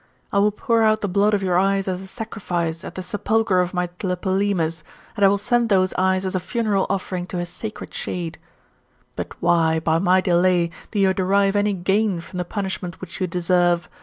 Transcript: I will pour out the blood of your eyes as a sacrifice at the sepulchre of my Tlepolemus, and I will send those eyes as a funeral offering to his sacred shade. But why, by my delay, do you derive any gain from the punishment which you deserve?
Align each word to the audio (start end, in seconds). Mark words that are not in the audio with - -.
I 0.33 0.39
will 0.39 0.51
pour 0.51 0.81
out 0.81 1.01
the 1.01 1.07
blood 1.07 1.35
of 1.35 1.43
your 1.43 1.59
eyes 1.59 1.87
as 1.87 2.01
a 2.01 2.07
sacrifice 2.07 2.83
at 2.83 2.95
the 2.95 3.03
sepulchre 3.03 3.59
of 3.59 3.71
my 3.71 3.85
Tlepolemus, 3.99 4.81
and 5.15 5.23
I 5.23 5.27
will 5.27 5.37
send 5.37 5.69
those 5.69 5.93
eyes 5.93 6.25
as 6.25 6.33
a 6.33 6.39
funeral 6.39 6.87
offering 6.89 7.27
to 7.27 7.37
his 7.37 7.49
sacred 7.49 7.93
shade. 7.93 8.39
But 9.15 9.39
why, 9.43 9.79
by 9.79 9.99
my 9.99 10.19
delay, 10.19 10.71
do 10.89 10.97
you 10.97 11.13
derive 11.13 11.55
any 11.55 11.73
gain 11.73 12.19
from 12.19 12.37
the 12.39 12.45
punishment 12.45 12.99
which 12.99 13.21
you 13.21 13.27
deserve? 13.27 13.87